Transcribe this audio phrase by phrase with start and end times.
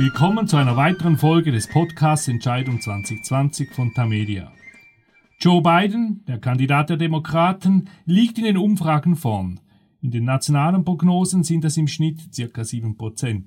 [0.00, 4.52] Willkommen zu einer weiteren Folge des Podcasts Entscheidung 2020 von Tamedia.
[5.40, 9.58] Joe Biden, der Kandidat der Demokraten, liegt in den Umfragen vorn.
[10.00, 12.60] In den nationalen Prognosen sind das im Schnitt ca.
[12.60, 13.42] 7%.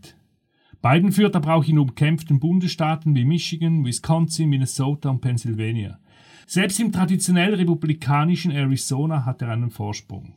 [0.82, 6.00] Biden führt aber auch in umkämpften Bundesstaaten wie Michigan, Wisconsin, Minnesota und Pennsylvania.
[6.48, 10.34] Selbst im traditionell republikanischen Arizona hat er einen Vorsprung.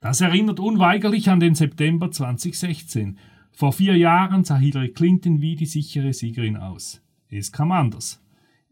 [0.00, 3.16] Das erinnert unweigerlich an den September 2016,
[3.52, 7.02] vor vier Jahren sah Hillary Clinton wie die sichere Siegerin aus.
[7.28, 8.22] Es kam anders.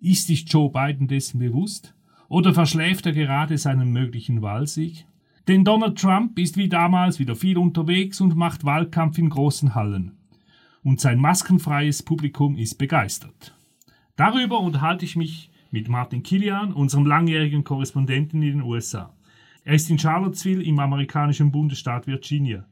[0.00, 1.94] Ist sich Joe Biden dessen bewusst?
[2.28, 5.06] Oder verschläft er gerade seinen möglichen Wahlsieg?
[5.48, 10.12] Denn Donald Trump ist wie damals wieder viel unterwegs und macht Wahlkampf in großen Hallen.
[10.82, 13.54] Und sein maskenfreies Publikum ist begeistert.
[14.16, 19.14] Darüber unterhalte ich mich mit Martin Kilian, unserem langjährigen Korrespondenten in den USA.
[19.64, 22.64] Er ist in Charlottesville im amerikanischen Bundesstaat Virginia.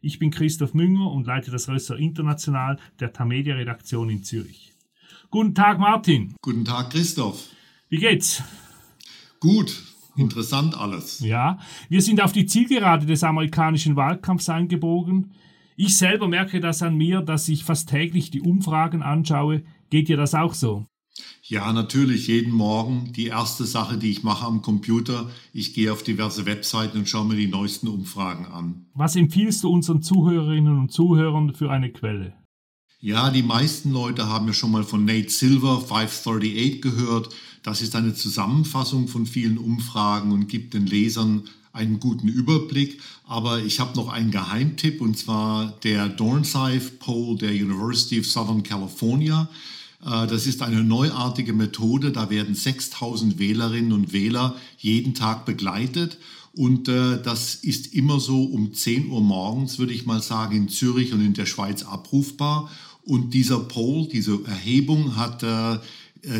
[0.00, 4.72] Ich bin Christoph Münger und leite das Ressort International der Tamedia Redaktion in Zürich.
[5.30, 6.34] Guten Tag, Martin.
[6.40, 7.48] Guten Tag, Christoph.
[7.88, 8.42] Wie geht's?
[9.40, 9.82] Gut,
[10.16, 11.18] interessant alles.
[11.20, 15.32] Ja, wir sind auf die Zielgerade des amerikanischen Wahlkampfs eingebogen.
[15.76, 19.62] Ich selber merke das an mir, dass ich fast täglich die Umfragen anschaue.
[19.90, 20.86] Geht dir das auch so?
[21.50, 23.10] Ja, natürlich jeden Morgen.
[23.14, 27.24] Die erste Sache, die ich mache am Computer, ich gehe auf diverse Webseiten und schaue
[27.24, 28.84] mir die neuesten Umfragen an.
[28.92, 32.34] Was empfiehlst du unseren Zuhörerinnen und Zuhörern für eine Quelle?
[33.00, 37.34] Ja, die meisten Leute haben ja schon mal von Nate Silver 538 gehört.
[37.62, 43.00] Das ist eine Zusammenfassung von vielen Umfragen und gibt den Lesern einen guten Überblick.
[43.24, 48.62] Aber ich habe noch einen Geheimtipp und zwar der Dornsife Poll der University of Southern
[48.62, 49.48] California.
[50.04, 52.12] Äh, das ist eine neuartige Methode.
[52.12, 56.18] Da werden 6000 Wählerinnen und Wähler jeden Tag begleitet.
[56.54, 60.68] Und äh, das ist immer so um 10 Uhr morgens, würde ich mal sagen, in
[60.68, 62.70] Zürich und in der Schweiz abrufbar.
[63.04, 65.78] Und dieser Poll, diese Erhebung hat äh,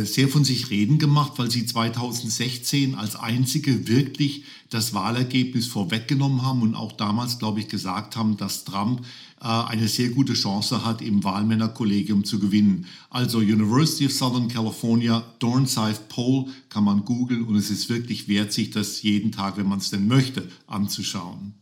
[0.05, 6.62] sehr von sich reden gemacht, weil sie 2016 als einzige wirklich das Wahlergebnis vorweggenommen haben
[6.62, 9.03] und auch damals, glaube ich, gesagt haben, dass Trump
[9.41, 12.87] eine sehr gute Chance hat, im Wahlmännerkollegium zu gewinnen.
[13.10, 18.53] Also University of Southern California, Dornsife Poll kann man googeln und es ist wirklich wert,
[18.53, 21.54] sich das jeden Tag, wenn man es denn möchte, anzuschauen.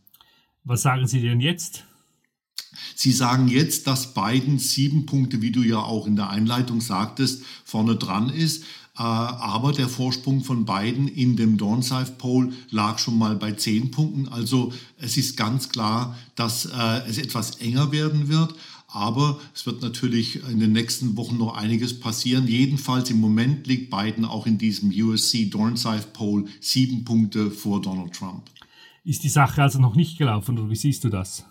[0.63, 1.83] Was sagen Sie denn jetzt?
[2.95, 7.43] Sie sagen jetzt, dass Biden sieben Punkte, wie du ja auch in der Einleitung sagtest,
[7.63, 8.63] vorne dran ist.
[8.97, 13.91] Äh, aber der Vorsprung von Biden in dem Dornsife Poll lag schon mal bei zehn
[13.91, 14.27] Punkten.
[14.27, 18.55] Also es ist ganz klar, dass äh, es etwas enger werden wird.
[18.89, 22.47] Aber es wird natürlich in den nächsten Wochen noch einiges passieren.
[22.47, 28.13] Jedenfalls im Moment liegt Biden auch in diesem USC Dornsife Poll sieben Punkte vor Donald
[28.13, 28.43] Trump.
[29.03, 31.45] Ist die Sache also noch nicht gelaufen oder wie siehst du das?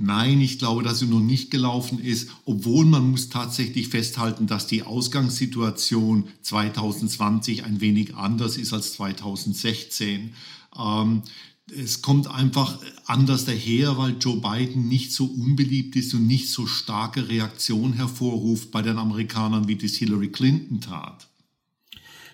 [0.00, 4.68] Nein, ich glaube, dass sie noch nicht gelaufen ist, obwohl man muss tatsächlich festhalten, dass
[4.68, 10.34] die Ausgangssituation 2020 ein wenig anders ist als 2016.
[10.78, 11.22] Ähm,
[11.76, 16.68] es kommt einfach anders daher, weil Joe Biden nicht so unbeliebt ist und nicht so
[16.68, 21.26] starke Reaktion hervorruft bei den Amerikanern, wie das Hillary Clinton tat.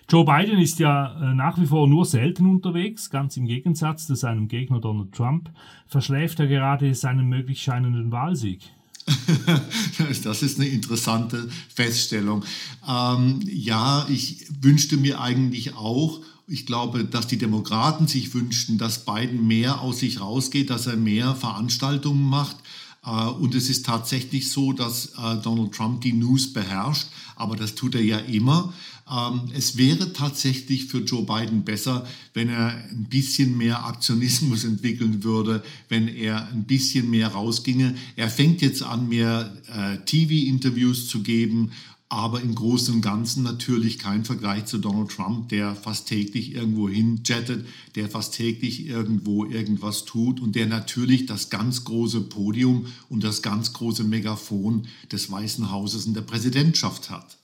[0.07, 4.15] Joe Biden ist ja äh, nach wie vor nur selten unterwegs, ganz im Gegensatz zu
[4.15, 5.49] seinem Gegner Donald Trump,
[5.87, 8.61] verschläft er gerade seinen möglich scheinenden Wahlsieg.
[10.23, 12.43] das ist eine interessante Feststellung.
[12.87, 19.05] Ähm, ja, ich wünschte mir eigentlich auch, ich glaube, dass die Demokraten sich wünschten, dass
[19.05, 22.57] Biden mehr aus sich rausgeht, dass er mehr Veranstaltungen macht.
[23.05, 27.73] Äh, und es ist tatsächlich so, dass äh, Donald Trump die News beherrscht, aber das
[27.73, 28.73] tut er ja immer.
[29.09, 35.23] Ähm, es wäre tatsächlich für Joe Biden besser, wenn er ein bisschen mehr Aktionismus entwickeln
[35.23, 37.95] würde, wenn er ein bisschen mehr rausginge.
[38.15, 41.71] Er fängt jetzt an, mehr äh, TV-Interviews zu geben
[42.07, 46.87] aber im Großen und Ganzen natürlich kein Vergleich zu Donald Trump, der fast täglich irgendwo
[46.87, 47.65] hinjettet,
[47.95, 53.41] der fast täglich irgendwo irgendwas tut und der natürlich das ganz große Podium und das
[53.41, 57.37] ganz große Megafon des Weißen Hauses in der Präsidentschaft hat.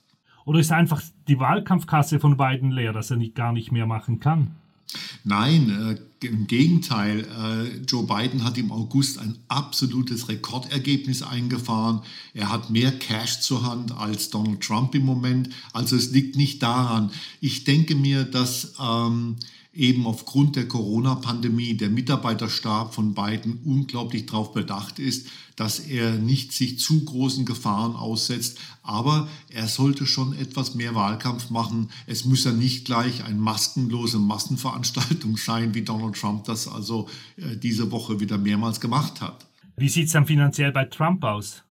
[0.46, 4.20] Oder ist einfach die Wahlkampfkasse von Biden leer, dass er nicht, gar nicht mehr machen
[4.20, 4.52] kann?
[5.24, 7.22] Nein, äh, im Gegenteil.
[7.22, 12.02] Äh, Joe Biden hat im August ein absolutes Rekordergebnis eingefahren.
[12.34, 15.50] Er hat mehr Cash zur Hand als Donald Trump im Moment.
[15.74, 17.12] Also es liegt nicht daran.
[17.40, 19.38] Ich denke mir, dass ähm,
[19.74, 26.52] eben aufgrund der Corona-Pandemie der Mitarbeiterstab von Biden unglaublich darauf bedacht ist, dass er nicht
[26.52, 28.60] sich zu großen Gefahren aussetzt.
[28.84, 31.90] Aber er sollte schon etwas mehr Wahlkampf machen.
[32.06, 37.08] Es muss ja nicht gleich eine maskenlose Massenveranstaltung sein, wie Donald Trump das also
[37.38, 39.48] äh, diese Woche wieder mehrmals gemacht hat.
[39.78, 41.64] Wie sieht es dann finanziell bei Trump aus?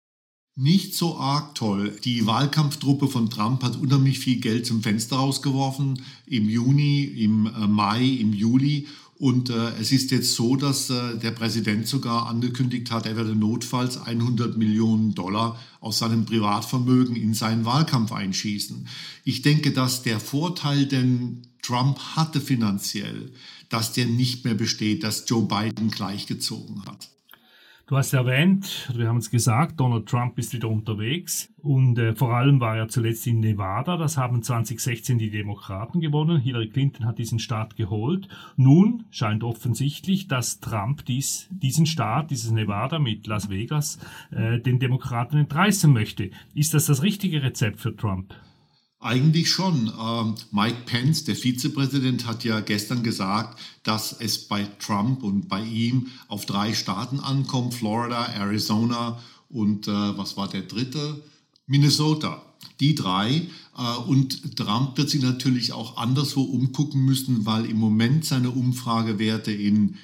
[0.60, 1.98] Nicht so arg toll.
[2.04, 7.68] Die Wahlkampftruppe von Trump hat unheimlich viel Geld zum Fenster rausgeworfen im Juni, im äh,
[7.68, 8.88] Mai, im Juli.
[9.18, 13.36] Und äh, es ist jetzt so, dass äh, der Präsident sogar angekündigt hat, er werde
[13.36, 18.86] notfalls 100 Millionen Dollar aus seinem Privatvermögen in seinen Wahlkampf einschießen.
[19.24, 23.32] Ich denke, dass der Vorteil, den Trump hatte finanziell,
[23.70, 27.10] dass der nicht mehr besteht, dass Joe Biden gleichgezogen hat.
[27.90, 32.36] Du hast erwähnt, wir haben es gesagt, Donald Trump ist wieder unterwegs und äh, vor
[32.36, 33.98] allem war er zuletzt in Nevada.
[33.98, 36.40] Das haben 2016 die Demokraten gewonnen.
[36.40, 38.28] Hillary Clinton hat diesen Staat geholt.
[38.58, 43.98] Nun scheint offensichtlich, dass Trump dies, diesen Staat, dieses Nevada mit Las Vegas,
[44.30, 46.30] äh, den Demokraten entreißen möchte.
[46.54, 48.36] Ist das das richtige Rezept für Trump?
[49.02, 49.94] Eigentlich schon.
[49.98, 55.64] Ähm, Mike Pence, der Vizepräsident, hat ja gestern gesagt, dass es bei Trump und bei
[55.64, 61.22] ihm auf drei Staaten ankommt, Florida, Arizona und äh, was war der dritte?
[61.66, 62.42] Minnesota.
[62.82, 63.48] Die drei.
[63.78, 69.54] Äh, und Trump wird sich natürlich auch anderswo umgucken müssen, weil im Moment seine Umfragewerte
[69.54, 69.96] in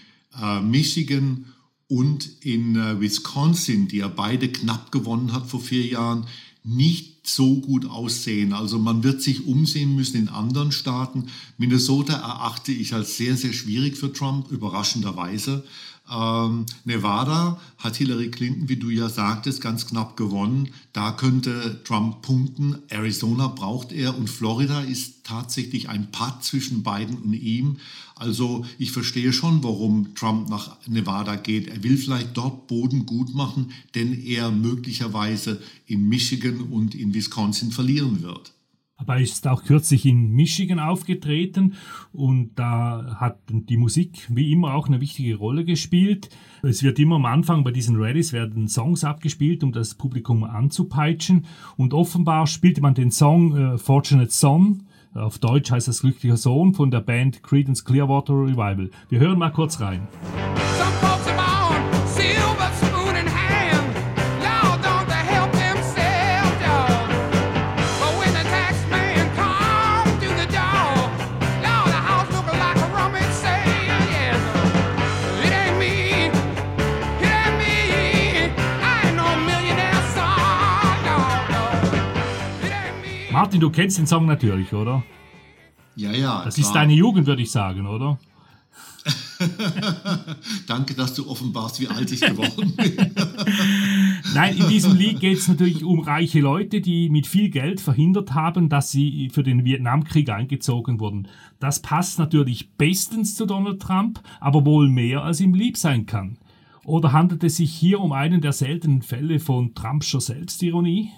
[0.41, 1.47] äh, Michigan
[1.89, 6.25] und in Wisconsin, die er beide knapp gewonnen hat vor vier Jahren,
[6.63, 8.53] nicht so gut aussehen.
[8.53, 11.27] Also man wird sich umsehen müssen in anderen Staaten.
[11.57, 15.63] Minnesota erachte ich als sehr, sehr schwierig für Trump, überraschenderweise.
[16.11, 20.69] Ähm, Nevada hat Hillary Clinton, wie du ja sagtest, ganz knapp gewonnen.
[20.93, 22.77] Da könnte Trump punkten.
[22.89, 27.77] Arizona braucht er und Florida ist tatsächlich ein Patt zwischen Biden und ihm.
[28.15, 31.67] Also ich verstehe schon, warum Trump nach Nevada geht.
[31.67, 37.71] Er will vielleicht dort Boden gut machen, denn er möglicherweise in Michigan und in Wisconsin
[37.71, 38.53] verlieren wird.
[38.97, 41.73] Aber er ist auch kürzlich in Michigan aufgetreten
[42.13, 46.29] und da hat die Musik wie immer auch eine wichtige Rolle gespielt.
[46.63, 51.45] Es wird immer am Anfang bei diesen Rallies werden Songs abgespielt, um das Publikum anzupeitschen
[51.75, 54.83] und offenbar spielte man den Song äh, Fortunate Son.
[55.13, 58.91] Auf Deutsch heißt das glücklicher Sohn von der Band Creedence Clearwater Revival.
[59.09, 60.07] Wir hören mal kurz rein.
[83.55, 85.01] Martin, du kennst den Song natürlich, oder?
[85.95, 86.43] Ja, ja.
[86.43, 88.19] Das ist deine Jugend, würde ich sagen, oder?
[90.67, 92.97] Danke, dass du offenbarst, wie alt ich geworden bin.
[94.33, 98.33] Nein, in diesem Lied geht es natürlich um reiche Leute, die mit viel Geld verhindert
[98.33, 101.29] haben, dass sie für den Vietnamkrieg eingezogen wurden.
[101.61, 106.37] Das passt natürlich bestens zu Donald Trump, aber wohl mehr, als ihm lieb sein kann.
[106.83, 111.11] Oder handelt es sich hier um einen der seltenen Fälle von Trumpscher Selbstironie?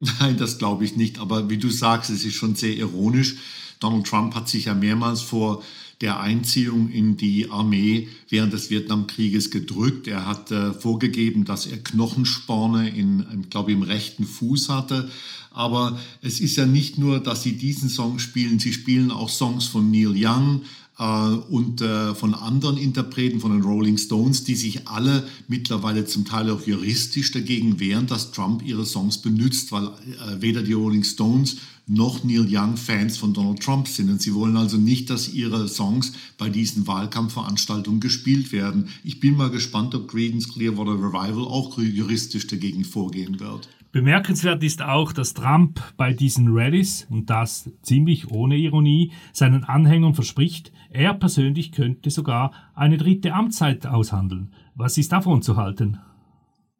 [0.00, 1.18] Nein, das glaube ich nicht.
[1.18, 3.36] Aber wie du sagst, es ist schon sehr ironisch.
[3.80, 5.62] Donald Trump hat sich ja mehrmals vor
[6.00, 10.06] der Einziehung in die Armee während des Vietnamkrieges gedrückt.
[10.06, 15.10] Er hat äh, vorgegeben, dass er Knochensporne in, in glaube im rechten Fuß hatte.
[15.50, 19.66] Aber es ist ja nicht nur, dass sie diesen Song spielen, sie spielen auch Songs
[19.66, 20.62] von Neil Young,
[20.98, 26.50] und äh, von anderen Interpreten, von den Rolling Stones, die sich alle mittlerweile zum Teil
[26.50, 31.58] auch juristisch dagegen wehren, dass Trump ihre Songs benutzt, weil äh, weder die Rolling Stones
[31.86, 34.10] noch Neil Young Fans von Donald Trump sind.
[34.10, 38.88] Und sie wollen also nicht, dass ihre Songs bei diesen Wahlkampfveranstaltungen gespielt werden.
[39.04, 43.68] Ich bin mal gespannt, ob Creedence Clearwater Revival auch juristisch dagegen vorgehen wird.
[43.90, 50.14] Bemerkenswert ist auch, dass Trump bei diesen Rallies, und das ziemlich ohne Ironie, seinen Anhängern
[50.14, 54.52] verspricht, er persönlich könnte sogar eine dritte Amtszeit aushandeln.
[54.74, 55.98] Was ist davon zu halten?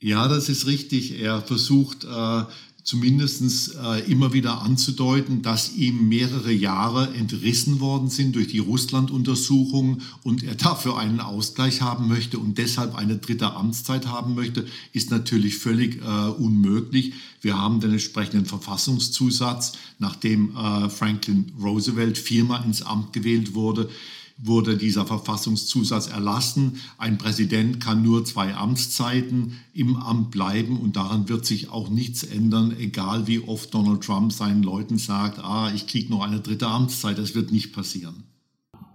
[0.00, 1.20] Ja, das ist richtig.
[1.20, 2.42] Er versucht äh,
[2.88, 10.00] zumindest äh, immer wieder anzudeuten, dass ihm mehrere Jahre entrissen worden sind durch die Russland-Untersuchung
[10.22, 15.10] und er dafür einen Ausgleich haben möchte und deshalb eine dritte Amtszeit haben möchte, ist
[15.10, 17.12] natürlich völlig äh, unmöglich.
[17.42, 23.90] Wir haben den entsprechenden Verfassungszusatz, nachdem äh, Franklin Roosevelt viermal ins Amt gewählt wurde
[24.38, 26.76] wurde dieser Verfassungszusatz erlassen.
[26.96, 32.22] Ein Präsident kann nur zwei Amtszeiten im Amt bleiben und daran wird sich auch nichts
[32.22, 36.68] ändern, egal wie oft Donald Trump seinen Leuten sagt, ah, ich kriege noch eine dritte
[36.68, 37.18] Amtszeit.
[37.18, 38.24] Das wird nicht passieren.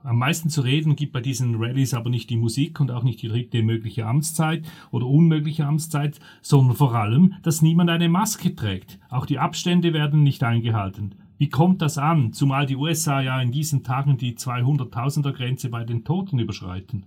[0.04, 3.22] Am meisten zu reden gibt bei diesen Rallyes aber nicht die Musik und auch nicht
[3.22, 9.00] die dritte mögliche Amtszeit oder unmögliche Amtszeit, sondern vor allem, dass niemand eine Maske trägt.
[9.10, 11.16] Auch die Abstände werden nicht eingehalten.
[11.38, 15.84] Wie kommt das an, zumal die USA ja in diesen Tagen die 200.000er Grenze bei
[15.84, 17.06] den Toten überschreiten?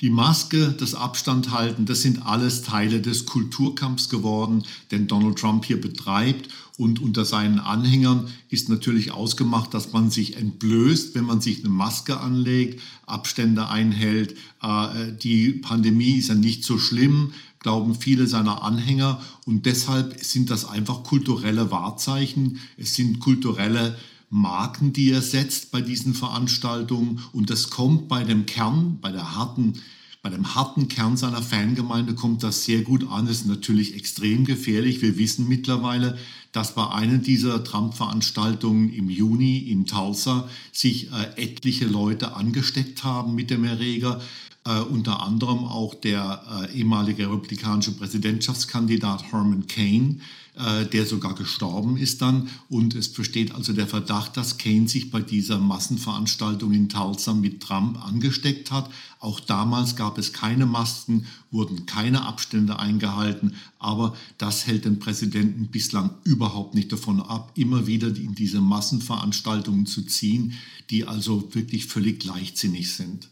[0.00, 5.64] Die Maske, das Abstand halten, das sind alles Teile des Kulturkampfs geworden, den Donald Trump
[5.64, 6.48] hier betreibt.
[6.76, 11.68] Und unter seinen Anhängern ist natürlich ausgemacht, dass man sich entblößt, wenn man sich eine
[11.68, 14.34] Maske anlegt, Abstände einhält.
[14.60, 17.32] Äh, die Pandemie ist ja nicht so schlimm,
[17.62, 19.20] glauben viele seiner Anhänger.
[19.46, 22.60] Und deshalb sind das einfach kulturelle Wahrzeichen.
[22.76, 23.96] Es sind kulturelle
[24.30, 27.20] Marken, die er setzt bei diesen Veranstaltungen.
[27.32, 29.74] Und das kommt bei dem Kern, bei der harten
[30.22, 33.26] bei dem harten Kern seiner Fangemeinde kommt das sehr gut an.
[33.26, 35.02] Das ist natürlich extrem gefährlich.
[35.02, 36.16] Wir wissen mittlerweile,
[36.52, 43.34] dass bei einer dieser Trump-Veranstaltungen im Juni in Tulsa sich äh, etliche Leute angesteckt haben
[43.34, 44.20] mit dem Erreger.
[44.64, 50.20] Äh, unter anderem auch der äh, ehemalige republikanische Präsidentschaftskandidat Herman Cain,
[50.54, 52.48] äh, der sogar gestorben ist dann.
[52.68, 57.60] Und es besteht also der Verdacht, dass Kane sich bei dieser Massenveranstaltung in Tulsa mit
[57.60, 58.88] Trump angesteckt hat.
[59.18, 63.56] Auch damals gab es keine Masken, wurden keine Abstände eingehalten.
[63.80, 69.86] Aber das hält den Präsidenten bislang überhaupt nicht davon ab, immer wieder in diese Massenveranstaltungen
[69.86, 70.52] zu ziehen,
[70.90, 73.31] die also wirklich völlig leichtsinnig sind.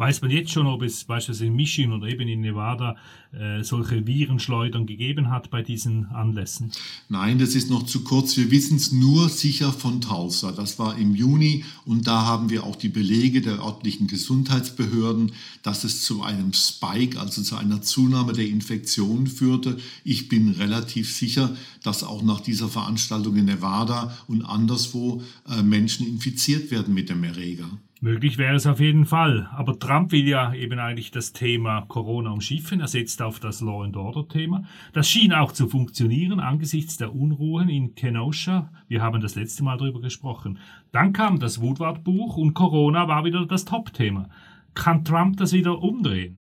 [0.00, 2.96] Weiß man jetzt schon, ob es beispielsweise in Michigan oder eben in Nevada
[3.38, 6.72] äh, solche Virenschleudern gegeben hat bei diesen Anlässen?
[7.10, 8.34] Nein, das ist noch zu kurz.
[8.38, 10.52] Wir wissen es nur sicher von Tulsa.
[10.52, 15.84] Das war im Juni und da haben wir auch die Belege der örtlichen Gesundheitsbehörden, dass
[15.84, 19.76] es zu einem Spike, also zu einer Zunahme der Infektionen führte.
[20.02, 26.06] Ich bin relativ sicher, dass auch nach dieser Veranstaltung in Nevada und anderswo äh, Menschen
[26.06, 27.68] infiziert werden mit dem Erreger.
[28.02, 29.50] Möglich wäre es auf jeden Fall.
[29.52, 32.80] Aber Trump will ja eben eigentlich das Thema Corona umschiffen.
[32.80, 34.64] Er setzt auf das Law and Order Thema.
[34.94, 38.72] Das schien auch zu funktionieren angesichts der Unruhen in Kenosha.
[38.88, 40.58] Wir haben das letzte Mal darüber gesprochen.
[40.92, 44.30] Dann kam das Woodward-Buch und Corona war wieder das Top-Thema.
[44.72, 46.39] Kann Trump das wieder umdrehen?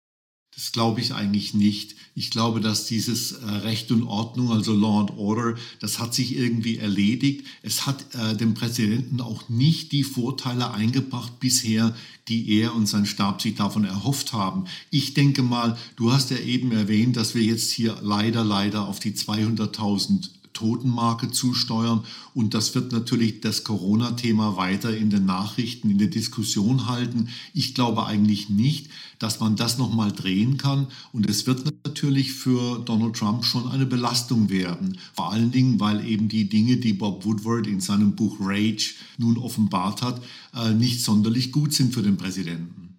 [0.55, 1.95] Das glaube ich eigentlich nicht.
[2.15, 6.33] Ich glaube, dass dieses äh, Recht und Ordnung, also Law and Order, das hat sich
[6.33, 7.45] irgendwie erledigt.
[7.61, 11.93] Es hat äh, dem Präsidenten auch nicht die Vorteile eingebracht bisher,
[12.29, 14.63] die er und sein Stab sich davon erhofft haben.
[14.91, 19.01] Ich denke mal, du hast ja eben erwähnt, dass wir jetzt hier leider, leider auf
[19.01, 22.03] die 200.000 Totenmarke zusteuern.
[22.33, 27.29] Und das wird natürlich das Corona-Thema weiter in den Nachrichten, in der Diskussion halten.
[27.53, 30.87] Ich glaube eigentlich nicht, dass man das nochmal drehen kann.
[31.11, 34.97] Und es wird natürlich für Donald Trump schon eine Belastung werden.
[35.13, 39.37] Vor allen Dingen, weil eben die Dinge, die Bob Woodward in seinem Buch Rage nun
[39.37, 40.21] offenbart hat,
[40.55, 42.95] äh, nicht sonderlich gut sind für den Präsidenten.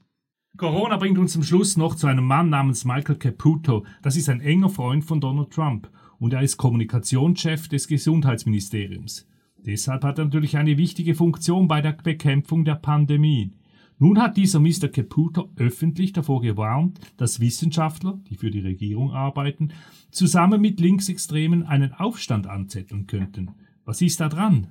[0.56, 3.84] Corona bringt uns zum Schluss noch zu einem Mann namens Michael Caputo.
[4.02, 9.26] Das ist ein enger Freund von Donald Trump und er ist Kommunikationschef des Gesundheitsministeriums.
[9.64, 13.52] Deshalb hat er natürlich eine wichtige Funktion bei der Bekämpfung der Pandemie.
[13.99, 14.88] Nun hat dieser Mr.
[14.88, 19.73] Caputo öffentlich davor gewarnt, dass Wissenschaftler, die für die Regierung arbeiten,
[20.11, 23.52] zusammen mit Linksextremen einen Aufstand anzetteln könnten.
[23.85, 24.68] Was ist da dran?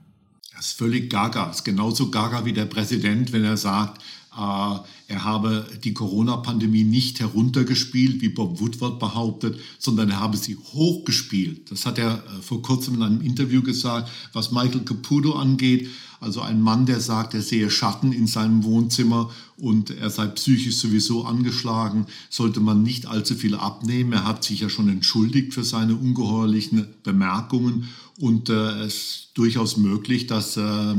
[0.56, 1.48] Das ist völlig gaga.
[1.48, 4.02] Das ist genauso gaga wie der Präsident, wenn er sagt,
[4.36, 11.72] er habe die Corona-Pandemie nicht heruntergespielt, wie Bob Woodward behauptet, sondern er habe sie hochgespielt.
[11.72, 14.10] Das hat er äh, vor kurzem in einem Interview gesagt.
[14.34, 15.89] Was Michael Caputo angeht,
[16.25, 20.75] also ein Mann, der sagt, er sehe Schatten in seinem Wohnzimmer und er sei psychisch
[20.75, 24.12] sowieso angeschlagen, sollte man nicht allzu viel abnehmen.
[24.12, 29.77] Er hat sich ja schon entschuldigt für seine ungeheuerlichen Bemerkungen und äh, es ist durchaus
[29.77, 30.96] möglich, dass äh,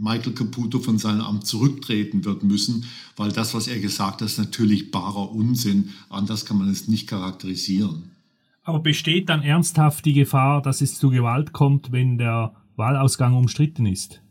[0.00, 2.84] Michael Caputo von seinem Amt zurücktreten wird müssen,
[3.16, 5.90] weil das, was er gesagt hat, ist natürlich barer Unsinn.
[6.10, 8.10] Anders kann man es nicht charakterisieren.
[8.64, 13.86] Aber besteht dann ernsthaft die Gefahr, dass es zu Gewalt kommt, wenn der Wahlausgang umstritten
[13.86, 14.21] ist?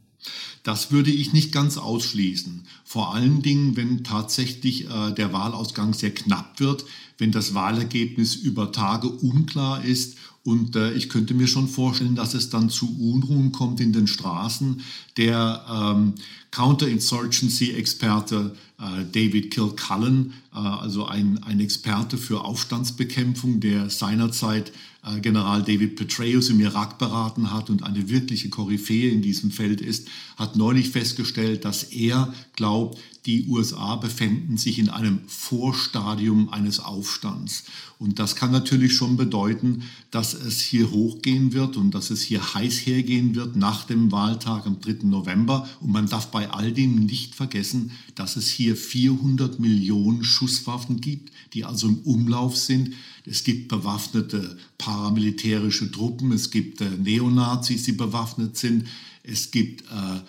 [0.64, 2.68] Das würde ich nicht ganz ausschließen.
[2.84, 6.86] Vor allen Dingen, wenn tatsächlich äh, der Wahlausgang sehr knapp wird,
[7.18, 12.34] wenn das Wahlergebnis über Tage unklar ist und äh, ich könnte mir schon vorstellen, dass
[12.34, 14.82] es dann zu Unruhen kommt in den Straßen.
[15.18, 16.14] Der ähm,
[16.50, 24.72] Counterinsurgency-Experte äh, David Kilcullen, äh, also ein, ein Experte für Aufstandsbekämpfung, der seinerzeit
[25.04, 29.80] äh, General David Petraeus im Irak beraten hat und eine wirkliche Koryphäe in diesem Feld
[29.80, 30.08] ist,
[30.38, 37.66] hat neulich festgestellt, dass er glaubt, die USA befänden sich in einem Vorstadium eines Aufstands.
[38.00, 42.56] Und das kann natürlich schon bedeuten, dass es hier hochgehen wird und dass es hier
[42.56, 45.04] heiß hergehen wird nach dem Wahltag am 3.
[45.04, 45.70] November.
[45.82, 51.32] Und man darf bei all dem nicht vergessen, dass es hier 400 Millionen Schusswaffen gibt,
[51.54, 52.94] die also im Umlauf sind.
[53.26, 58.88] Es gibt bewaffnete paramilitärische Truppen, es gibt äh, Neonazis, die bewaffnet sind,
[59.22, 60.22] es gibt äh,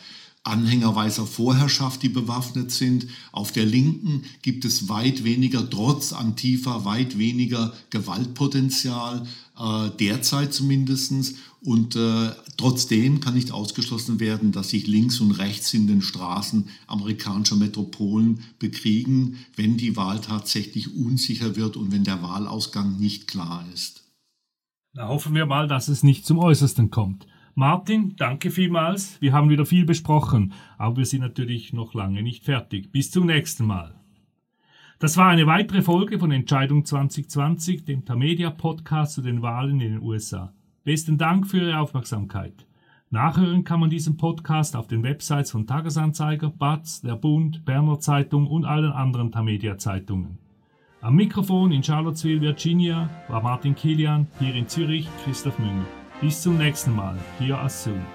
[0.44, 3.06] Anhänger weißer Vorherrschaft, die bewaffnet sind.
[3.30, 9.25] Auf der Linken gibt es weit weniger, trotz Antifa, weit weniger Gewaltpotenzial,
[9.56, 11.37] äh, derzeit zumindest.
[11.61, 16.68] Und äh, trotzdem kann nicht ausgeschlossen werden, dass sich links und rechts in den Straßen
[16.88, 23.64] amerikanischer Metropolen bekriegen, wenn die Wahl tatsächlich unsicher wird und wenn der Wahlausgang nicht klar
[23.72, 24.02] ist.
[24.92, 27.26] Na, hoffen wir mal, dass es nicht zum Äußersten kommt.
[27.54, 29.21] Martin, danke vielmals.
[29.21, 32.90] Wir haben wieder viel besprochen, aber wir sind natürlich noch lange nicht fertig.
[32.92, 33.94] Bis zum nächsten Mal.
[34.99, 39.92] Das war eine weitere Folge von Entscheidung 2020, dem Tamedia Podcast zu den Wahlen in
[39.94, 40.54] den USA.
[40.85, 42.66] Besten Dank für Ihre Aufmerksamkeit.
[43.11, 48.47] Nachhören kann man diesen Podcast auf den Websites von Tagesanzeiger, BATZ, der Bund, Berner Zeitung
[48.47, 50.38] und allen anderen Tamedia Zeitungen.
[51.02, 55.85] Am Mikrofon in Charlottesville, Virginia war Martin Kilian, hier in Zürich Christoph Münger.
[56.23, 58.07] Bis zum nächsten Mal, hier Zoom.